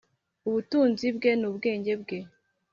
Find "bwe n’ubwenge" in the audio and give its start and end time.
1.17-1.93